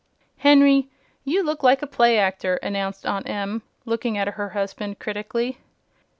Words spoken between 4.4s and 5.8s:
husband critically.